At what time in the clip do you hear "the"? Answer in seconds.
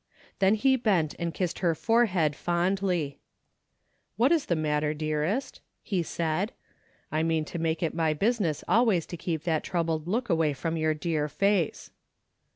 4.47-4.55